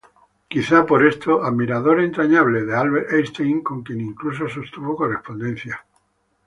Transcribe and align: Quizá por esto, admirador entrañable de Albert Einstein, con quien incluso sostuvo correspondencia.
Quizá 0.51 0.77
por 0.87 1.05
esto, 1.05 1.43
admirador 1.43 1.99
entrañable 2.01 2.65
de 2.65 2.75
Albert 2.75 3.11
Einstein, 3.13 3.61
con 3.61 3.83
quien 3.83 4.01
incluso 4.01 4.49
sostuvo 4.49 4.95
correspondencia. 4.95 5.85